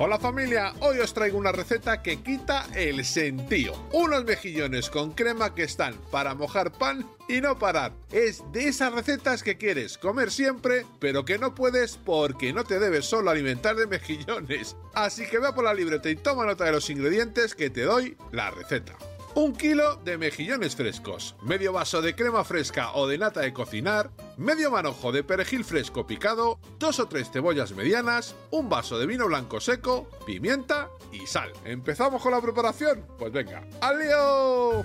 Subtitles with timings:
[0.00, 3.74] Hola familia, hoy os traigo una receta que quita el sentido.
[3.92, 7.92] Unos mejillones con crema que están para mojar pan y no parar.
[8.12, 12.78] Es de esas recetas que quieres comer siempre, pero que no puedes porque no te
[12.78, 14.76] debes solo alimentar de mejillones.
[14.94, 18.16] Así que ve por la libreta y toma nota de los ingredientes que te doy
[18.30, 18.94] la receta.
[19.34, 24.12] Un kilo de mejillones frescos, medio vaso de crema fresca o de nata de cocinar,
[24.38, 29.26] medio manojo de perejil fresco picado, dos o tres cebollas medianas, un vaso de vino
[29.26, 31.52] blanco seco, pimienta y sal.
[31.64, 33.04] ¿Empezamos con la preparación?
[33.18, 34.84] Pues venga, ¡al lío!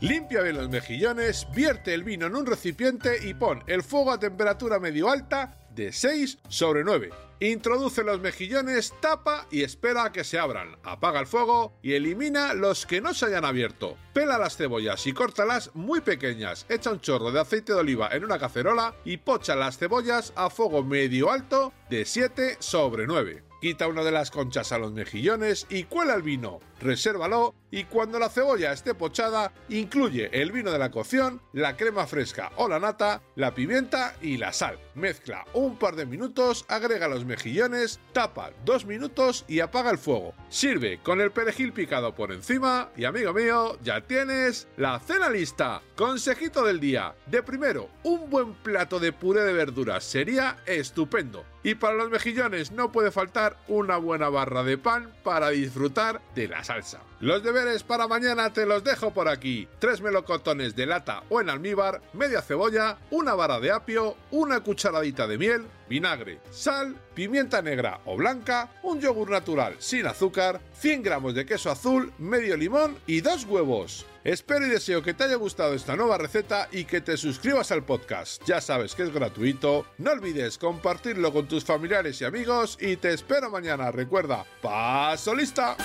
[0.00, 4.18] Limpia bien los mejillones, vierte el vino en un recipiente y pon el fuego a
[4.18, 7.10] temperatura medio alta de 6 sobre 9.
[7.44, 10.78] Introduce los mejillones, tapa y espera a que se abran.
[10.82, 13.98] Apaga el fuego y elimina los que no se hayan abierto.
[14.14, 16.64] Pela las cebollas y córtalas muy pequeñas.
[16.70, 20.48] Echa un chorro de aceite de oliva en una cacerola y pocha las cebollas a
[20.48, 23.44] fuego medio alto de 7 sobre 9.
[23.60, 26.60] Quita una de las conchas a los mejillones y cuela el vino.
[26.80, 32.06] Resérvalo y cuando la cebolla esté pochada, incluye el vino de la cocción, la crema
[32.06, 34.78] fresca o la nata, la pimienta y la sal.
[34.94, 40.34] Mezcla un par de minutos, agrega los mejillones, tapa dos minutos y apaga el fuego.
[40.48, 45.82] Sirve con el perejil picado por encima y amigo mío, ya tienes la cena lista.
[45.96, 47.16] Consejito del día.
[47.26, 51.44] De primero, un buen plato de puré de verduras sería estupendo.
[51.64, 56.46] Y para los mejillones no puede faltar una buena barra de pan para disfrutar de
[56.46, 57.00] la salsa.
[57.20, 59.66] Los deberes para mañana te los dejo por aquí.
[59.78, 65.26] Tres melocotones de lata o en almíbar, media cebolla, una vara de apio, una cucharadita
[65.26, 71.34] de miel, vinagre, sal, pimienta negra o blanca, un yogur natural sin azúcar, 100 gramos
[71.34, 74.04] de queso azul, medio limón y dos huevos.
[74.24, 77.84] Espero y deseo que te haya gustado esta nueva receta y que te suscribas al
[77.84, 78.42] podcast.
[78.46, 79.86] Ya sabes que es gratuito.
[79.98, 83.90] No olvides compartirlo con tus familiares y amigos y te espero mañana.
[83.90, 85.76] Recuerda, paso lista.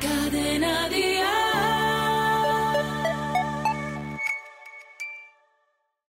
[0.00, 1.39] Cadena Dial.